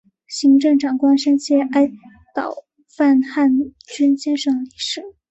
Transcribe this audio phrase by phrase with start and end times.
[0.27, 1.87] 行政长官深切哀
[2.33, 2.63] 悼
[2.97, 5.03] 潘汉荣先生离世